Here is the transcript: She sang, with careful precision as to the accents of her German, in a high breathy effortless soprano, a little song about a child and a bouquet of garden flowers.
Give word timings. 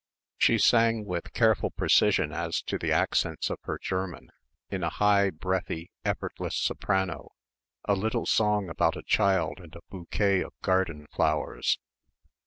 She 0.39 0.57
sang, 0.57 1.05
with 1.05 1.31
careful 1.31 1.69
precision 1.69 2.31
as 2.33 2.63
to 2.63 2.79
the 2.79 2.91
accents 2.91 3.51
of 3.51 3.59
her 3.65 3.77
German, 3.79 4.31
in 4.71 4.81
a 4.81 4.89
high 4.89 5.29
breathy 5.29 5.91
effortless 6.03 6.57
soprano, 6.59 7.29
a 7.85 7.93
little 7.93 8.25
song 8.25 8.67
about 8.67 8.97
a 8.97 9.03
child 9.03 9.59
and 9.59 9.75
a 9.75 9.81
bouquet 9.91 10.41
of 10.41 10.53
garden 10.63 11.05
flowers. 11.13 11.77